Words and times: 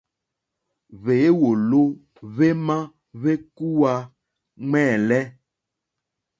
Hwěwòló 1.01 1.81
hwémá 2.29 2.77
hwékúwǃá 3.19 3.95
ŋwɛ́ǃɛ́lɛ́. 4.67 5.23